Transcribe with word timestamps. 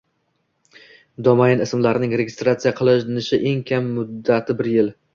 Domain 1.27 1.61
ismlarning 1.67 2.17
registratsiya 2.23 2.75
qilinishi 2.83 3.43
eng 3.55 3.65
kam 3.71 3.95
muddati 4.03 4.61
bir 4.65 4.77
yil 4.77 4.95